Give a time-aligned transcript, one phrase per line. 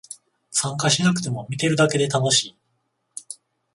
[0.49, 2.57] 参加しなくても見てるだけで楽しい